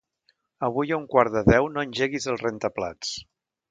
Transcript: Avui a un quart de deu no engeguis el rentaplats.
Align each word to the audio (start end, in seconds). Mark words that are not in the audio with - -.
Avui 0.67 0.95
a 0.95 0.99
un 1.01 1.05
quart 1.13 1.37
de 1.37 1.45
deu 1.51 1.71
no 1.77 1.87
engeguis 1.91 2.29
el 2.35 2.43
rentaplats. 2.45 3.19